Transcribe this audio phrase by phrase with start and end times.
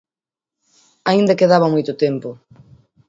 [1.09, 2.29] Aínda quedaba moito tempo.